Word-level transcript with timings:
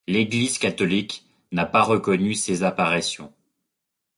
L'Église 0.07 0.57
catholique 0.57 1.27
n'a 1.51 1.67
pas 1.67 1.83
reconnu 1.83 2.33
ces 2.33 2.63
apparitions. 2.63 3.31